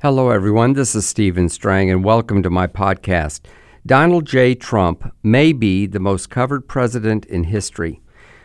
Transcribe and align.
Hello, 0.00 0.30
everyone. 0.30 0.74
This 0.74 0.94
is 0.94 1.08
Stephen 1.08 1.48
Strang, 1.48 1.90
and 1.90 2.04
welcome 2.04 2.40
to 2.44 2.50
my 2.50 2.68
podcast. 2.68 3.40
Donald 3.84 4.26
J. 4.26 4.54
Trump 4.54 5.12
may 5.24 5.52
be 5.52 5.86
the 5.86 5.98
most 5.98 6.30
covered 6.30 6.68
president 6.68 7.26
in 7.26 7.42
history. 7.42 8.00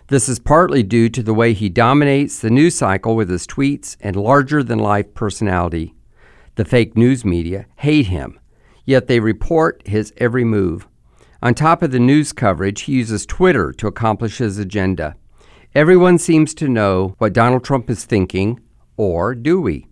This 0.07 0.27
is 0.27 0.39
partly 0.39 0.81
due 0.81 1.09
to 1.09 1.21
the 1.21 1.33
way 1.35 1.53
he 1.53 1.69
dominates 1.69 2.39
the 2.39 2.49
news 2.49 2.73
cycle 2.73 3.15
with 3.15 3.29
his 3.29 3.45
tweets 3.45 3.97
and 4.01 4.15
larger 4.15 4.63
than 4.63 4.79
life 4.79 5.13
personality. 5.13 5.93
The 6.55 6.65
fake 6.65 6.97
news 6.97 7.23
media 7.23 7.67
hate 7.75 8.07
him, 8.07 8.39
yet 8.83 9.05
they 9.05 9.19
report 9.19 9.83
his 9.85 10.11
every 10.17 10.43
move. 10.43 10.87
On 11.43 11.53
top 11.53 11.83
of 11.83 11.91
the 11.91 11.99
news 11.99 12.33
coverage, 12.33 12.81
he 12.81 12.93
uses 12.93 13.27
Twitter 13.27 13.71
to 13.73 13.85
accomplish 13.85 14.39
his 14.39 14.57
agenda. 14.57 15.17
Everyone 15.75 16.17
seems 16.17 16.55
to 16.55 16.67
know 16.67 17.13
what 17.19 17.33
Donald 17.33 17.63
Trump 17.63 17.91
is 17.91 18.05
thinking, 18.05 18.59
or 18.97 19.35
do 19.35 19.61
we? 19.61 19.85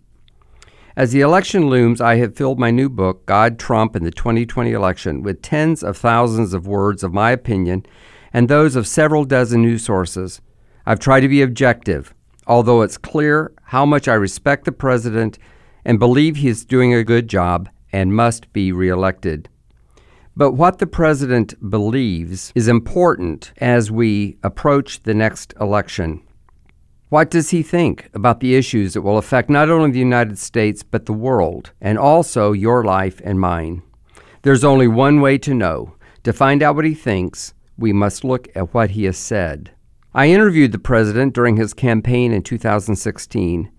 As 0.94 1.12
the 1.12 1.22
election 1.22 1.68
looms, 1.68 2.02
I 2.02 2.16
have 2.16 2.36
filled 2.36 2.58
my 2.58 2.70
new 2.70 2.90
book, 2.90 3.24
God, 3.24 3.58
Trump, 3.58 3.96
and 3.96 4.04
the 4.04 4.10
2020 4.10 4.72
Election, 4.72 5.22
with 5.22 5.40
tens 5.40 5.82
of 5.82 5.96
thousands 5.96 6.52
of 6.52 6.66
words 6.66 7.02
of 7.02 7.14
my 7.14 7.30
opinion 7.30 7.86
and 8.30 8.46
those 8.46 8.76
of 8.76 8.86
several 8.86 9.24
dozen 9.24 9.62
news 9.62 9.82
sources. 9.82 10.42
I've 10.84 10.98
tried 10.98 11.20
to 11.20 11.28
be 11.28 11.40
objective, 11.40 12.12
although 12.46 12.82
it's 12.82 12.98
clear 12.98 13.52
how 13.64 13.86
much 13.86 14.06
I 14.06 14.14
respect 14.14 14.66
the 14.66 14.72
president 14.72 15.38
and 15.82 15.98
believe 15.98 16.36
he 16.36 16.48
is 16.48 16.66
doing 16.66 16.92
a 16.92 17.04
good 17.04 17.26
job 17.26 17.70
and 17.90 18.14
must 18.14 18.52
be 18.52 18.70
reelected. 18.70 19.48
But 20.36 20.52
what 20.52 20.78
the 20.78 20.86
president 20.86 21.54
believes 21.70 22.52
is 22.54 22.68
important 22.68 23.52
as 23.58 23.90
we 23.90 24.36
approach 24.42 25.02
the 25.04 25.14
next 25.14 25.54
election. 25.58 26.22
What 27.12 27.30
does 27.30 27.50
he 27.50 27.62
think 27.62 28.08
about 28.14 28.40
the 28.40 28.54
issues 28.54 28.94
that 28.94 29.02
will 29.02 29.18
affect 29.18 29.50
not 29.50 29.68
only 29.68 29.90
the 29.90 29.98
United 29.98 30.38
States, 30.38 30.82
but 30.82 31.04
the 31.04 31.12
world, 31.12 31.72
and 31.78 31.98
also 31.98 32.52
your 32.52 32.84
life 32.84 33.20
and 33.22 33.38
mine? 33.38 33.82
There's 34.40 34.64
only 34.64 34.88
one 34.88 35.20
way 35.20 35.36
to 35.36 35.52
know. 35.52 35.94
To 36.22 36.32
find 36.32 36.62
out 36.62 36.74
what 36.74 36.86
he 36.86 36.94
thinks, 36.94 37.52
we 37.76 37.92
must 37.92 38.24
look 38.24 38.48
at 38.54 38.72
what 38.72 38.92
he 38.92 39.04
has 39.04 39.18
said. 39.18 39.72
I 40.14 40.30
interviewed 40.30 40.72
the 40.72 40.78
president 40.78 41.34
during 41.34 41.58
his 41.58 41.74
campaign 41.74 42.32
in 42.32 42.40
2016 42.40 43.70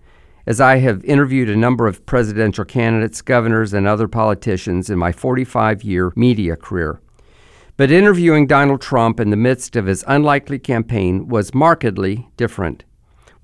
as 0.46 0.60
I 0.60 0.76
have 0.76 1.04
interviewed 1.04 1.50
a 1.50 1.56
number 1.56 1.88
of 1.88 2.06
presidential 2.06 2.64
candidates, 2.64 3.20
governors, 3.20 3.72
and 3.72 3.88
other 3.88 4.06
politicians 4.06 4.88
in 4.88 4.96
my 5.00 5.10
45 5.10 5.82
year 5.82 6.12
media 6.14 6.54
career. 6.54 7.00
But 7.76 7.90
interviewing 7.90 8.46
Donald 8.46 8.80
Trump 8.80 9.18
in 9.18 9.30
the 9.30 9.36
midst 9.36 9.74
of 9.74 9.86
his 9.86 10.04
unlikely 10.06 10.60
campaign 10.60 11.26
was 11.26 11.52
markedly 11.52 12.28
different. 12.36 12.84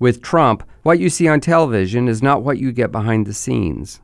With 0.01 0.23
Trump, 0.23 0.67
what 0.81 0.97
you 0.97 1.11
see 1.11 1.27
on 1.27 1.41
television 1.41 2.07
is 2.07 2.23
not 2.23 2.41
what 2.41 2.57
you 2.57 2.71
get 2.71 2.91
behind 2.91 3.27
the 3.27 3.35
scenes. 3.35 4.01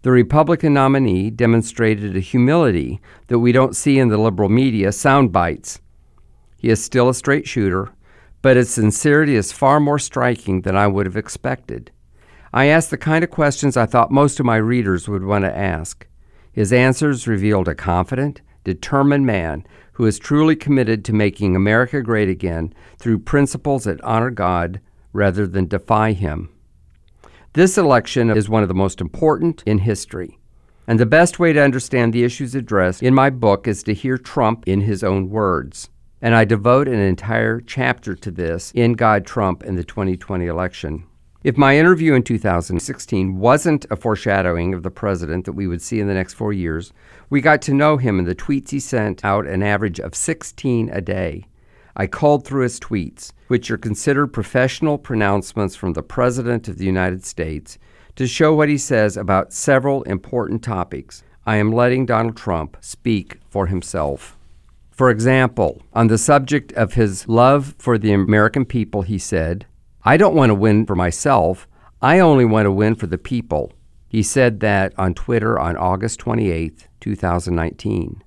The 0.00 0.10
Republican 0.10 0.72
nominee 0.72 1.28
demonstrated 1.28 2.16
a 2.16 2.20
humility 2.20 2.98
that 3.26 3.38
we 3.38 3.52
don't 3.52 3.76
see 3.76 3.98
in 3.98 4.08
the 4.08 4.16
liberal 4.16 4.48
media 4.48 4.90
sound 4.90 5.30
bites. 5.30 5.82
He 6.56 6.70
is 6.70 6.82
still 6.82 7.10
a 7.10 7.14
straight 7.14 7.46
shooter, 7.46 7.92
but 8.40 8.56
his 8.56 8.70
sincerity 8.70 9.34
is 9.34 9.52
far 9.52 9.80
more 9.80 9.98
striking 9.98 10.62
than 10.62 10.78
I 10.78 10.86
would 10.86 11.04
have 11.04 11.18
expected. 11.18 11.90
I 12.54 12.68
asked 12.68 12.88
the 12.88 12.96
kind 12.96 13.22
of 13.22 13.30
questions 13.30 13.76
I 13.76 13.84
thought 13.84 14.10
most 14.10 14.40
of 14.40 14.46
my 14.46 14.56
readers 14.56 15.10
would 15.10 15.24
want 15.24 15.44
to 15.44 15.54
ask. 15.54 16.06
His 16.52 16.72
answers 16.72 17.28
revealed 17.28 17.68
a 17.68 17.74
confident, 17.74 18.40
determined 18.64 19.26
man 19.26 19.66
who 19.92 20.06
is 20.06 20.18
truly 20.18 20.56
committed 20.56 21.04
to 21.04 21.12
making 21.12 21.54
America 21.54 22.00
great 22.00 22.30
again 22.30 22.72
through 22.98 23.18
principles 23.18 23.84
that 23.84 24.00
honor 24.00 24.30
God 24.30 24.80
rather 25.18 25.46
than 25.46 25.66
defy 25.66 26.12
Him. 26.12 26.48
This 27.52 27.76
election 27.76 28.30
is 28.30 28.48
one 28.48 28.62
of 28.62 28.68
the 28.68 28.74
most 28.74 29.00
important 29.00 29.62
in 29.66 29.78
history. 29.78 30.38
And 30.86 30.98
the 30.98 31.04
best 31.06 31.38
way 31.38 31.52
to 31.52 31.62
understand 31.62 32.12
the 32.12 32.24
issues 32.24 32.54
addressed 32.54 33.02
in 33.02 33.14
my 33.14 33.28
book 33.28 33.68
is 33.68 33.82
to 33.82 33.92
hear 33.92 34.16
Trump 34.16 34.66
in 34.66 34.80
his 34.80 35.04
own 35.04 35.28
words. 35.28 35.90
And 36.22 36.34
I 36.34 36.44
devote 36.46 36.88
an 36.88 36.98
entire 36.98 37.60
chapter 37.60 38.14
to 38.14 38.30
this 38.30 38.72
in 38.74 38.94
God, 38.94 39.26
Trump, 39.26 39.62
and 39.62 39.76
the 39.76 39.84
2020 39.84 40.46
election. 40.46 41.04
If 41.44 41.56
my 41.56 41.76
interview 41.76 42.14
in 42.14 42.22
2016 42.22 43.38
wasn't 43.38 43.86
a 43.90 43.96
foreshadowing 43.96 44.72
of 44.72 44.82
the 44.82 44.90
president 44.90 45.44
that 45.44 45.52
we 45.52 45.66
would 45.66 45.82
see 45.82 46.00
in 46.00 46.08
the 46.08 46.14
next 46.14 46.34
four 46.34 46.52
years, 46.52 46.92
we 47.28 47.40
got 47.40 47.60
to 47.62 47.74
know 47.74 47.96
him 47.96 48.18
in 48.18 48.24
the 48.24 48.34
tweets 48.34 48.70
he 48.70 48.80
sent 48.80 49.24
out 49.24 49.46
an 49.46 49.62
average 49.62 50.00
of 50.00 50.14
16 50.14 50.90
a 50.90 51.00
day. 51.00 51.44
I 52.00 52.06
called 52.06 52.46
through 52.46 52.62
his 52.62 52.78
tweets, 52.78 53.32
which 53.48 53.72
are 53.72 53.76
considered 53.76 54.28
professional 54.28 54.98
pronouncements 54.98 55.74
from 55.74 55.94
the 55.94 56.02
President 56.02 56.68
of 56.68 56.78
the 56.78 56.86
United 56.86 57.26
States, 57.26 57.76
to 58.14 58.28
show 58.28 58.54
what 58.54 58.68
he 58.68 58.78
says 58.78 59.16
about 59.16 59.52
several 59.52 60.04
important 60.04 60.62
topics. 60.62 61.24
I 61.44 61.56
am 61.56 61.72
letting 61.72 62.06
Donald 62.06 62.36
Trump 62.36 62.76
speak 62.80 63.40
for 63.50 63.66
himself. 63.66 64.36
For 64.92 65.10
example, 65.10 65.82
on 65.92 66.06
the 66.06 66.18
subject 66.18 66.72
of 66.74 66.94
his 66.94 67.26
love 67.28 67.74
for 67.78 67.98
the 67.98 68.12
American 68.12 68.64
people, 68.64 69.02
he 69.02 69.18
said, 69.18 69.66
I 70.04 70.16
don't 70.16 70.36
want 70.36 70.50
to 70.50 70.54
win 70.54 70.86
for 70.86 70.94
myself. 70.94 71.66
I 72.00 72.20
only 72.20 72.44
want 72.44 72.66
to 72.66 72.72
win 72.72 72.94
for 72.94 73.08
the 73.08 73.18
people. 73.18 73.72
He 74.08 74.22
said 74.22 74.60
that 74.60 74.92
on 74.96 75.14
Twitter 75.14 75.58
on 75.58 75.76
August 75.76 76.20
28, 76.20 76.86
2019. 77.00 78.22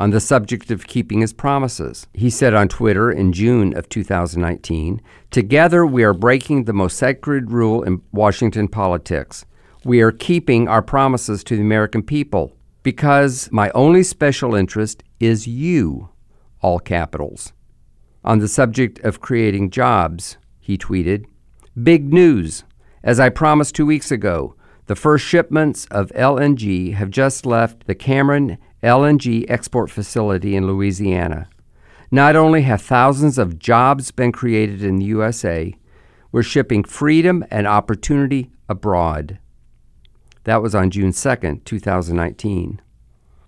On 0.00 0.08
the 0.08 0.18
subject 0.18 0.70
of 0.70 0.86
keeping 0.86 1.20
his 1.20 1.34
promises, 1.34 2.06
he 2.14 2.30
said 2.30 2.54
on 2.54 2.68
Twitter 2.68 3.12
in 3.12 3.34
June 3.34 3.76
of 3.76 3.86
2019 3.90 5.02
Together 5.30 5.84
we 5.84 6.02
are 6.02 6.14
breaking 6.14 6.64
the 6.64 6.72
most 6.72 6.96
sacred 6.96 7.50
rule 7.50 7.82
in 7.82 8.00
Washington 8.10 8.66
politics. 8.66 9.44
We 9.84 10.00
are 10.00 10.10
keeping 10.10 10.68
our 10.68 10.80
promises 10.80 11.44
to 11.44 11.54
the 11.54 11.60
American 11.60 12.02
people 12.02 12.56
because 12.82 13.52
my 13.52 13.70
only 13.74 14.02
special 14.02 14.54
interest 14.54 15.02
is 15.20 15.46
you, 15.46 16.08
all 16.62 16.78
capitals. 16.78 17.52
On 18.24 18.38
the 18.38 18.48
subject 18.48 19.00
of 19.00 19.20
creating 19.20 19.68
jobs, 19.68 20.38
he 20.58 20.78
tweeted. 20.78 21.26
Big 21.82 22.10
news! 22.10 22.64
As 23.02 23.20
I 23.20 23.28
promised 23.28 23.74
two 23.74 23.84
weeks 23.84 24.10
ago, 24.10 24.54
the 24.86 24.96
first 24.96 25.26
shipments 25.26 25.84
of 25.90 26.10
LNG 26.12 26.94
have 26.94 27.10
just 27.10 27.44
left 27.44 27.86
the 27.86 27.94
Cameron 27.94 28.56
LNG 28.82 29.44
export 29.48 29.90
facility 29.90 30.56
in 30.56 30.66
Louisiana. 30.66 31.48
Not 32.10 32.34
only 32.34 32.62
have 32.62 32.82
thousands 32.82 33.38
of 33.38 33.58
jobs 33.58 34.10
been 34.10 34.32
created 34.32 34.82
in 34.82 34.96
the 34.96 35.04
USA, 35.06 35.74
we're 36.32 36.42
shipping 36.42 36.84
freedom 36.84 37.44
and 37.50 37.66
opportunity 37.66 38.50
abroad. 38.68 39.38
That 40.44 40.62
was 40.62 40.74
on 40.74 40.90
June 40.90 41.12
2nd, 41.12 41.64
2019. 41.64 42.80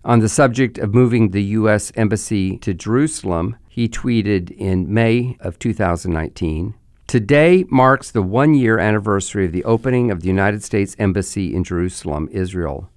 On 0.05 0.19
the 0.19 0.29
subject 0.29 0.79
of 0.79 0.93
moving 0.93 1.31
the 1.31 1.43
U.S. 1.45 1.93
Embassy 1.95 2.59
to 2.59 2.75
Jerusalem, 2.75 3.57
he 3.69 3.89
tweeted 3.89 4.51
in 4.51 4.93
May 4.93 5.37
of 5.41 5.59
2019 5.59 6.75
Today 7.07 7.65
marks 7.69 8.11
the 8.11 8.23
one 8.23 8.55
year 8.55 8.79
anniversary 8.79 9.47
of 9.47 9.53
the 9.53 9.65
opening 9.65 10.11
of 10.11 10.21
the 10.21 10.29
United 10.29 10.63
States 10.63 10.97
Embassy 10.99 11.55
in 11.55 11.63
Jerusalem, 11.63 12.29
Israel. 12.33 12.89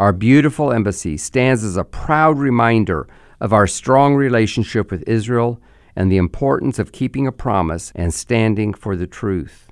Our 0.00 0.14
beautiful 0.14 0.72
embassy 0.72 1.18
stands 1.18 1.62
as 1.62 1.76
a 1.76 1.84
proud 1.84 2.38
reminder 2.38 3.06
of 3.38 3.52
our 3.52 3.66
strong 3.66 4.14
relationship 4.14 4.90
with 4.90 5.06
Israel 5.06 5.60
and 5.94 6.10
the 6.10 6.16
importance 6.16 6.78
of 6.78 6.90
keeping 6.90 7.26
a 7.26 7.32
promise 7.32 7.92
and 7.94 8.14
standing 8.14 8.72
for 8.72 8.96
the 8.96 9.06
truth. 9.06 9.70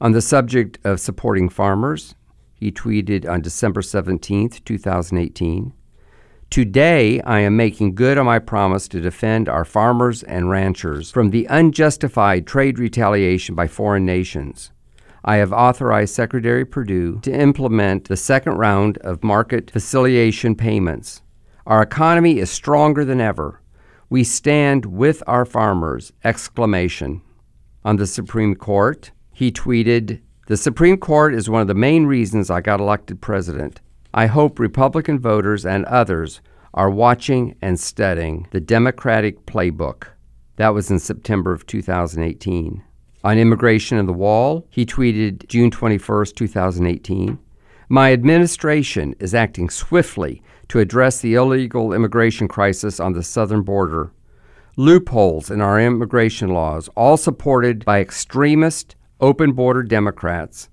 On 0.00 0.10
the 0.10 0.20
subject 0.20 0.80
of 0.84 0.98
supporting 0.98 1.48
farmers, 1.48 2.16
he 2.54 2.72
tweeted 2.72 3.24
on 3.28 3.40
December 3.40 3.80
17, 3.80 4.48
2018 4.64 5.72
Today, 6.50 7.20
I 7.20 7.38
am 7.38 7.56
making 7.56 7.94
good 7.94 8.18
on 8.18 8.26
my 8.26 8.40
promise 8.40 8.88
to 8.88 9.00
defend 9.00 9.48
our 9.48 9.64
farmers 9.64 10.24
and 10.24 10.50
ranchers 10.50 11.12
from 11.12 11.30
the 11.30 11.46
unjustified 11.48 12.48
trade 12.48 12.80
retaliation 12.80 13.54
by 13.54 13.68
foreign 13.68 14.04
nations. 14.04 14.72
I 15.24 15.36
have 15.36 15.52
authorized 15.52 16.14
Secretary 16.14 16.64
Perdue 16.64 17.20
to 17.22 17.32
implement 17.32 18.04
the 18.04 18.16
second 18.16 18.54
round 18.54 18.98
of 18.98 19.24
market 19.24 19.70
facilitation 19.70 20.54
payments. 20.54 21.22
Our 21.66 21.82
economy 21.82 22.38
is 22.38 22.50
stronger 22.50 23.04
than 23.04 23.20
ever. 23.20 23.60
We 24.08 24.24
stand 24.24 24.86
with 24.86 25.22
our 25.26 25.44
farmers! 25.44 26.12
Exclamation. 26.24 27.20
On 27.84 27.96
the 27.96 28.06
Supreme 28.06 28.54
Court, 28.54 29.10
he 29.32 29.52
tweeted, 29.52 30.20
"The 30.46 30.56
Supreme 30.56 30.96
Court 30.96 31.34
is 31.34 31.50
one 31.50 31.60
of 31.60 31.68
the 31.68 31.74
main 31.74 32.06
reasons 32.06 32.50
I 32.50 32.60
got 32.60 32.80
elected 32.80 33.20
president. 33.20 33.80
I 34.14 34.26
hope 34.26 34.58
Republican 34.58 35.18
voters 35.18 35.66
and 35.66 35.84
others 35.84 36.40
are 36.72 36.90
watching 36.90 37.54
and 37.60 37.78
studying 37.78 38.46
the 38.50 38.60
Democratic 38.60 39.44
playbook. 39.46 40.04
That 40.56 40.74
was 40.74 40.90
in 40.90 40.98
September 40.98 41.52
of 41.52 41.66
2018. 41.66 42.82
On 43.24 43.36
immigration 43.36 43.98
and 43.98 44.08
the 44.08 44.12
wall, 44.12 44.64
he 44.70 44.86
tweeted 44.86 45.48
June 45.48 45.72
21, 45.72 46.26
2018 46.36 47.38
My 47.88 48.12
administration 48.12 49.14
is 49.18 49.34
acting 49.34 49.70
swiftly 49.70 50.40
to 50.68 50.78
address 50.78 51.20
the 51.20 51.34
illegal 51.34 51.92
immigration 51.92 52.46
crisis 52.46 53.00
on 53.00 53.14
the 53.14 53.24
southern 53.24 53.62
border. 53.62 54.12
Loopholes 54.76 55.50
in 55.50 55.60
our 55.60 55.80
immigration 55.80 56.50
laws, 56.50 56.88
all 56.94 57.16
supported 57.16 57.84
by 57.84 58.00
extremist, 58.00 58.94
open 59.20 59.50
border 59.52 59.82
Democrats, 59.82 60.68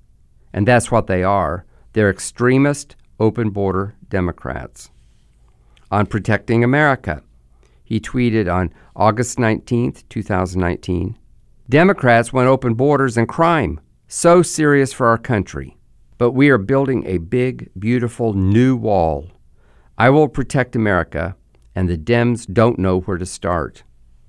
and 0.54 0.68
that's 0.68 0.92
what 0.92 1.08
they 1.08 1.24
are 1.24 1.66
They're 1.94 2.12
extremist, 2.12 2.96
open 3.20 3.50
border 3.50 3.96
Democrats. 4.10 4.92
On 5.90 6.06
protecting 6.06 6.64
America, 6.64 7.24
he 7.84 8.00
tweeted 8.00 8.54
on 8.54 8.72
August 8.96 9.40
19, 9.40 9.94
2019 10.10 11.18
Democrats 11.68 12.32
want 12.32 12.48
open 12.48 12.76
borders 12.76 13.18
and 13.18 13.28
crime. 13.28 13.80
So 14.08 14.44
serious 14.44 14.94
for 14.94 15.08
our 15.08 15.18
country. 15.18 15.76
But 16.20 16.32
we 16.32 16.50
are 16.50 16.60
building 16.60 17.04
a 17.08 17.18
big, 17.18 17.72
beautiful 17.80 18.34
new 18.34 18.76
wall. 18.76 19.32
I 19.98 20.12
will 20.12 20.28
protect 20.28 20.76
America, 20.76 21.36
and 21.74 21.90
the 21.90 21.98
Dems 21.98 22.46
don't 22.54 22.78
know 22.78 23.00
where 23.00 23.18
to 23.18 23.26
start. 23.26 23.82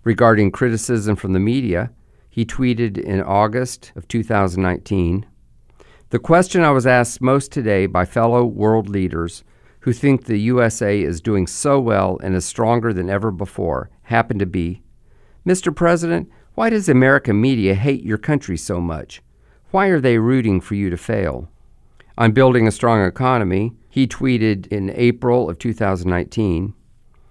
Regarding 0.02 0.50
criticism 0.50 1.14
from 1.14 1.34
the 1.34 1.38
media, 1.38 1.90
he 2.30 2.46
tweeted 2.46 2.96
in 2.96 3.20
August 3.22 3.92
of 3.96 4.08
2019 4.08 5.26
The 6.08 6.18
question 6.18 6.62
I 6.62 6.70
was 6.70 6.86
asked 6.86 7.20
most 7.20 7.52
today 7.52 7.84
by 7.84 8.06
fellow 8.06 8.46
world 8.46 8.88
leaders 8.88 9.44
who 9.80 9.92
think 9.92 10.24
the 10.24 10.40
USA 10.40 11.02
is 11.02 11.20
doing 11.20 11.46
so 11.46 11.78
well 11.80 12.18
and 12.22 12.34
is 12.34 12.46
stronger 12.46 12.94
than 12.94 13.10
ever 13.10 13.30
before 13.30 13.90
happened 14.04 14.40
to 14.40 14.46
be 14.46 14.82
Mr. 15.46 15.72
President, 15.74 16.28
why 16.56 16.70
does 16.70 16.88
American 16.88 17.38
media 17.38 17.74
hate 17.74 18.02
your 18.02 18.16
country 18.16 18.56
so 18.56 18.80
much? 18.80 19.20
Why 19.72 19.88
are 19.88 20.00
they 20.00 20.16
rooting 20.16 20.62
for 20.62 20.74
you 20.74 20.88
to 20.88 20.96
fail? 20.96 21.50
On 22.16 22.32
building 22.32 22.66
a 22.66 22.72
strong 22.72 23.04
economy, 23.04 23.74
he 23.90 24.06
tweeted 24.06 24.66
in 24.68 24.90
April 24.94 25.50
of 25.50 25.58
2019 25.58 26.72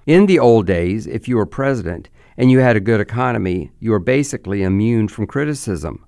In 0.05 0.25
the 0.27 0.37
old 0.37 0.67
days, 0.67 1.07
if 1.07 1.27
you 1.27 1.37
were 1.37 1.47
president 1.47 2.07
and 2.37 2.51
you 2.51 2.59
had 2.59 2.75
a 2.75 2.79
good 2.79 3.01
economy, 3.01 3.71
you 3.79 3.89
were 3.89 3.99
basically 3.99 4.61
immune 4.61 5.07
from 5.07 5.25
criticism. 5.25 6.05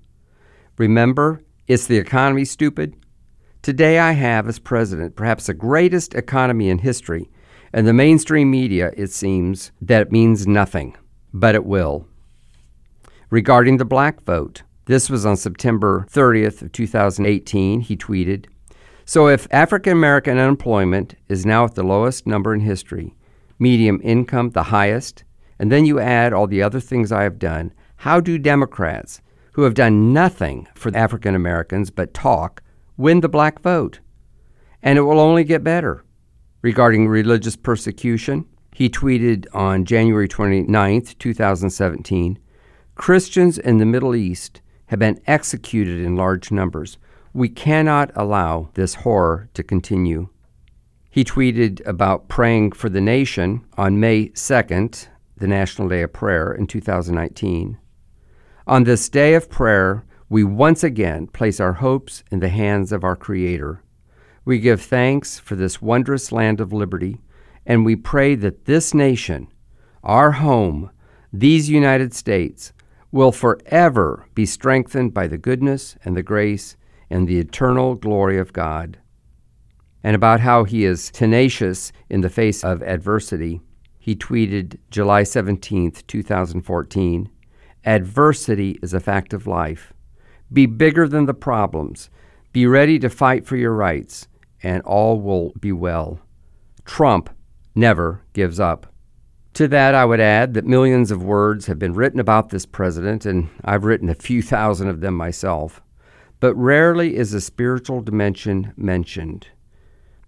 Remember, 0.76 1.42
it's 1.66 1.88
the 1.88 1.98
economy, 1.98 2.44
stupid? 2.44 2.94
Today 3.62 3.98
I 3.98 4.12
have, 4.12 4.46
as 4.46 4.60
president, 4.60 5.16
perhaps 5.16 5.46
the 5.46 5.54
greatest 5.54 6.14
economy 6.14 6.68
in 6.68 6.78
history, 6.78 7.28
and 7.72 7.84
the 7.84 7.92
mainstream 7.92 8.48
media, 8.48 8.92
it 8.96 9.10
seems, 9.10 9.72
that 9.82 10.02
it 10.02 10.12
means 10.12 10.46
nothing, 10.46 10.96
but 11.34 11.56
it 11.56 11.64
will. 11.64 12.06
Regarding 13.30 13.76
the 13.76 13.84
black 13.84 14.24
vote, 14.24 14.62
this 14.86 15.10
was 15.10 15.26
on 15.26 15.36
September 15.36 16.06
30th 16.10 16.62
of 16.62 16.72
2018. 16.72 17.80
He 17.80 17.94
tweeted, 17.94 18.46
"So 19.04 19.28
if 19.28 19.46
African 19.50 19.92
American 19.92 20.38
unemployment 20.38 21.14
is 21.28 21.44
now 21.44 21.66
at 21.66 21.74
the 21.74 21.82
lowest 21.82 22.26
number 22.26 22.54
in 22.54 22.60
history, 22.60 23.14
medium 23.58 24.00
income 24.02 24.50
the 24.50 24.64
highest, 24.64 25.24
and 25.58 25.70
then 25.70 25.84
you 25.84 26.00
add 26.00 26.32
all 26.32 26.46
the 26.46 26.62
other 26.62 26.80
things 26.80 27.12
I 27.12 27.24
have 27.24 27.38
done, 27.38 27.74
how 27.96 28.18
do 28.18 28.38
Democrats 28.38 29.20
who 29.52 29.62
have 29.64 29.74
done 29.74 30.14
nothing 30.14 30.66
for 30.74 30.90
African 30.96 31.34
Americans 31.34 31.90
but 31.90 32.14
talk 32.14 32.62
win 32.96 33.20
the 33.20 33.28
black 33.28 33.60
vote? 33.60 34.00
And 34.82 34.96
it 34.96 35.02
will 35.02 35.20
only 35.20 35.44
get 35.44 35.62
better." 35.62 36.02
Regarding 36.62 37.06
religious 37.06 37.56
persecution, 37.56 38.46
he 38.72 38.88
tweeted 38.88 39.44
on 39.52 39.84
January 39.84 40.28
29th, 40.28 41.18
2017, 41.18 42.38
Christians 42.98 43.58
in 43.58 43.78
the 43.78 43.86
Middle 43.86 44.16
East 44.16 44.60
have 44.86 44.98
been 44.98 45.20
executed 45.24 46.00
in 46.00 46.16
large 46.16 46.50
numbers. 46.50 46.98
We 47.32 47.48
cannot 47.48 48.10
allow 48.16 48.70
this 48.74 48.96
horror 48.96 49.48
to 49.54 49.62
continue. 49.62 50.28
He 51.08 51.22
tweeted 51.22 51.80
about 51.86 52.28
praying 52.28 52.72
for 52.72 52.88
the 52.88 53.00
nation 53.00 53.64
on 53.78 54.00
May 54.00 54.30
2nd, 54.30 55.06
the 55.36 55.46
National 55.46 55.88
Day 55.88 56.02
of 56.02 56.12
Prayer 56.12 56.52
in 56.52 56.66
2019. 56.66 57.78
On 58.66 58.84
this 58.84 59.08
day 59.08 59.34
of 59.34 59.48
prayer, 59.48 60.04
we 60.28 60.42
once 60.42 60.82
again 60.82 61.28
place 61.28 61.60
our 61.60 61.74
hopes 61.74 62.24
in 62.32 62.40
the 62.40 62.48
hands 62.48 62.90
of 62.90 63.04
our 63.04 63.16
Creator. 63.16 63.80
We 64.44 64.58
give 64.58 64.82
thanks 64.82 65.38
for 65.38 65.54
this 65.54 65.80
wondrous 65.80 66.32
land 66.32 66.60
of 66.60 66.72
liberty, 66.72 67.20
and 67.64 67.86
we 67.86 67.94
pray 67.94 68.34
that 68.34 68.64
this 68.64 68.92
nation, 68.92 69.46
our 70.02 70.32
home, 70.32 70.90
these 71.32 71.70
United 71.70 72.12
States, 72.12 72.72
will 73.10 73.32
forever 73.32 74.26
be 74.34 74.44
strengthened 74.44 75.14
by 75.14 75.26
the 75.26 75.38
goodness 75.38 75.96
and 76.04 76.16
the 76.16 76.22
grace 76.22 76.76
and 77.10 77.26
the 77.26 77.38
eternal 77.38 77.94
glory 77.94 78.38
of 78.38 78.52
God. 78.52 78.98
And 80.02 80.14
about 80.14 80.40
how 80.40 80.64
he 80.64 80.84
is 80.84 81.10
tenacious 81.10 81.92
in 82.08 82.20
the 82.20 82.28
face 82.28 82.62
of 82.62 82.82
adversity, 82.82 83.60
he 83.98 84.14
tweeted 84.14 84.78
July 84.90 85.22
17, 85.22 85.92
2014 86.06 87.30
Adversity 87.84 88.78
is 88.82 88.92
a 88.92 89.00
fact 89.00 89.32
of 89.32 89.46
life. 89.46 89.92
Be 90.52 90.66
bigger 90.66 91.08
than 91.08 91.26
the 91.26 91.34
problems. 91.34 92.10
Be 92.52 92.66
ready 92.66 92.98
to 92.98 93.08
fight 93.08 93.46
for 93.46 93.56
your 93.56 93.72
rights, 93.72 94.28
and 94.62 94.82
all 94.82 95.20
will 95.20 95.52
be 95.60 95.72
well. 95.72 96.20
Trump 96.84 97.30
never 97.74 98.22
gives 98.32 98.58
up. 98.58 98.92
To 99.58 99.66
that, 99.66 99.92
I 99.92 100.04
would 100.04 100.20
add 100.20 100.54
that 100.54 100.68
millions 100.68 101.10
of 101.10 101.24
words 101.24 101.66
have 101.66 101.80
been 101.80 101.94
written 101.94 102.20
about 102.20 102.50
this 102.50 102.64
president, 102.64 103.26
and 103.26 103.50
I've 103.64 103.82
written 103.82 104.08
a 104.08 104.14
few 104.14 104.40
thousand 104.40 104.86
of 104.86 105.00
them 105.00 105.14
myself. 105.14 105.82
But 106.38 106.54
rarely 106.54 107.16
is 107.16 107.34
a 107.34 107.40
spiritual 107.40 108.00
dimension 108.00 108.72
mentioned, 108.76 109.48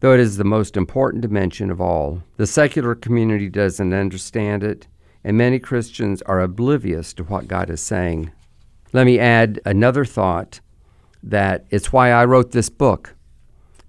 though 0.01 0.13
it 0.13 0.19
is 0.19 0.37
the 0.37 0.43
most 0.43 0.77
important 0.77 1.23
dimension 1.23 1.71
of 1.71 1.81
all. 1.81 2.25
The 2.39 2.47
secular 2.49 2.97
community 2.97 3.49
doesn't 3.49 3.95
understand 3.95 4.65
it, 4.65 4.89
and 5.23 5.39
many 5.39 5.61
Christians 5.61 6.23
are 6.23 6.41
oblivious 6.41 7.15
to 7.15 7.23
what 7.23 7.47
God 7.47 7.71
is 7.71 7.81
saying. 7.81 8.33
Let 8.93 9.07
me 9.07 9.21
add 9.21 9.61
another 9.65 10.05
thought 10.05 10.59
that 11.23 11.67
it's 11.71 11.93
why 11.93 12.11
I 12.11 12.25
wrote 12.25 12.51
this 12.51 12.69
book. 12.69 13.15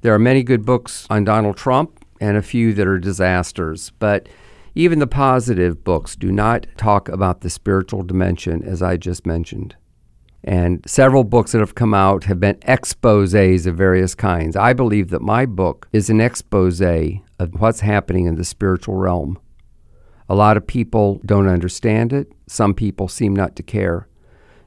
There 0.01 0.13
are 0.13 0.19
many 0.19 0.44
good 0.44 0.67
books 0.67 1.07
on 1.09 1.23
Donald 1.23 1.57
Trump 1.57 2.05
and 2.19 2.37
a 2.37 2.44
few 2.44 2.73
that 2.75 2.85
are 2.85 2.99
disasters, 2.99 3.91
but 3.97 4.29
even 4.75 5.00
the 5.00 5.07
positive 5.07 5.83
books 5.83 6.15
do 6.15 6.31
not 6.31 6.65
talk 6.77 7.09
about 7.09 7.41
the 7.41 7.50
spiritual 7.50 8.03
dimension, 8.03 8.63
as 8.63 8.81
I 8.81 8.97
just 8.97 9.25
mentioned. 9.25 9.75
And 10.44 10.83
several 10.88 11.23
books 11.23 11.51
that 11.51 11.59
have 11.59 11.75
come 11.75 11.94
out 11.94 12.23
have 12.23 12.39
been 12.39 12.57
exposes 12.63 13.68
of 13.68 13.75
various 13.75 14.15
kinds. 14.15 14.56
I 14.56 14.73
believe 14.73 15.09
that 15.09 15.21
my 15.21 15.45
book 15.45 15.88
is 15.94 16.09
an 16.09 16.19
expose 16.19 16.81
of 16.81 17.59
what's 17.59 17.81
happening 17.81 18.25
in 18.25 18.35
the 18.35 18.45
spiritual 18.45 18.95
realm. 18.95 19.39
A 20.27 20.35
lot 20.35 20.57
of 20.57 20.65
people 20.65 21.19
don't 21.25 21.47
understand 21.47 22.13
it, 22.13 22.31
some 22.47 22.73
people 22.73 23.07
seem 23.07 23.35
not 23.35 23.56
to 23.57 23.63
care. 23.63 24.07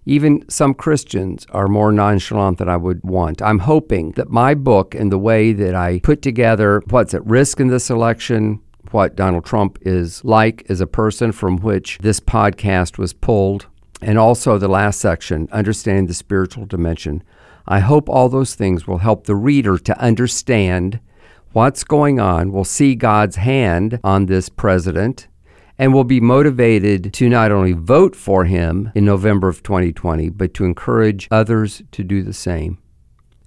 Even 0.07 0.45
some 0.51 0.75
Christians 0.75 1.47
are 1.51 1.67
more 1.67 1.91
nonchalant 1.91 2.59
than 2.59 2.69
I 2.69 2.77
would 2.77 3.03
want. 3.03 3.41
I'm 3.41 3.61
hoping 3.61 4.13
that 4.13 4.29
my 4.29 4.55
book 4.55 4.95
and 4.95 5.11
the 5.11 5.19
way 5.19 5.55
that 5.55 5.75
I 5.75 6.01
put 6.01 6.21
together 6.21 6.83
what's 6.91 7.15
at 7.15 7.25
risk 7.25 7.59
in 7.59 7.69
this 7.69 7.89
election, 7.89 8.61
what 8.95 9.17
Donald 9.17 9.45
Trump 9.45 9.77
is 9.83 10.25
like 10.25 10.65
as 10.69 10.81
a 10.81 10.87
person 10.87 11.33
from 11.33 11.59
which 11.59 11.99
this 11.99 12.21
podcast 12.21 12.97
was 12.97 13.13
pulled, 13.13 13.67
and 14.01 14.17
also 14.17 14.57
the 14.57 14.69
last 14.69 15.01
section, 15.01 15.49
understanding 15.51 16.07
the 16.07 16.15
spiritual 16.15 16.65
dimension. 16.65 17.21
I 17.67 17.81
hope 17.81 18.09
all 18.09 18.29
those 18.29 18.55
things 18.55 18.87
will 18.87 18.99
help 18.99 19.27
the 19.27 19.35
reader 19.35 19.79
to 19.79 19.99
understand 20.01 21.01
what's 21.51 21.83
going 21.83 22.21
on, 22.21 22.53
will 22.53 22.65
see 22.65 22.95
God's 22.95 23.35
hand 23.35 23.99
on 24.05 24.27
this 24.27 24.49
president, 24.49 25.27
and 25.77 25.93
will 25.93 26.05
be 26.05 26.21
motivated 26.21 27.13
to 27.15 27.29
not 27.29 27.51
only 27.51 27.73
vote 27.73 28.15
for 28.15 28.45
him 28.45 28.93
in 28.95 29.05
November 29.05 29.49
of 29.49 29.65
2020, 29.65 30.31
but 30.31 30.55
to 30.55 30.65
encourage 30.65 31.27
others 31.33 31.83
to 31.91 32.05
do 32.05 32.23
the 32.23 32.33
same. 32.33 32.79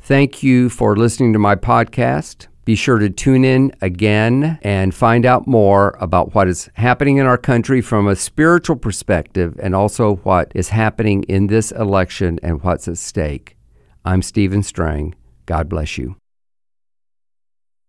Thank 0.01 0.43
you 0.43 0.67
for 0.67 0.97
listening 0.97 1.31
to 1.31 1.39
my 1.39 1.55
podcast. 1.55 2.47
Be 2.67 2.75
sure 2.75 2.99
to 2.99 3.09
tune 3.09 3.45
in 3.45 3.71
again 3.79 4.59
and 4.61 4.93
find 4.93 5.25
out 5.25 5.47
more 5.47 5.95
about 6.01 6.35
what 6.35 6.49
is 6.49 6.69
happening 6.73 7.15
in 7.15 7.25
our 7.25 7.37
country 7.37 7.79
from 7.79 8.09
a 8.09 8.15
spiritual 8.17 8.75
perspective 8.75 9.57
and 9.63 9.73
also 9.73 10.17
what 10.23 10.51
is 10.53 10.67
happening 10.67 11.23
in 11.29 11.47
this 11.47 11.71
election 11.71 12.41
and 12.43 12.61
what's 12.63 12.89
at 12.89 12.97
stake. 12.97 13.55
I'm 14.03 14.21
Stephen 14.21 14.63
Strang. 14.63 15.15
God 15.45 15.69
bless 15.69 15.97
you. 15.97 16.17